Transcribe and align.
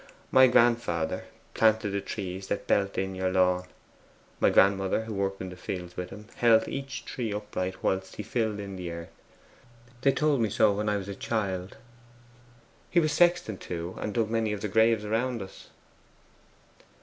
My 0.31 0.47
grandfather 0.47 1.25
planted 1.53 1.91
the 1.91 2.01
trees 2.01 2.47
that 2.47 2.65
belt 2.65 2.97
in 2.97 3.13
your 3.13 3.31
lawn; 3.31 3.67
my 4.39 4.49
grandmother 4.49 5.03
who 5.03 5.13
worked 5.13 5.39
in 5.41 5.49
the 5.49 5.55
fields 5.55 5.95
with 5.95 6.09
him 6.09 6.25
held 6.37 6.67
each 6.67 7.05
tree 7.05 7.31
upright 7.31 7.83
whilst 7.83 8.15
he 8.15 8.23
filled 8.23 8.59
in 8.59 8.77
the 8.77 8.89
earth: 8.91 9.09
they 10.01 10.11
told 10.11 10.41
me 10.41 10.49
so 10.49 10.73
when 10.73 10.89
I 10.89 10.97
was 10.97 11.07
a 11.07 11.13
child. 11.13 11.77
He 12.89 12.99
was 12.99 13.11
the 13.11 13.15
sexton, 13.17 13.59
too, 13.59 13.95
and 14.01 14.11
dug 14.11 14.31
many 14.31 14.53
of 14.53 14.61
the 14.61 14.67
graves 14.69 15.05
around 15.05 15.39
us. 15.39 15.67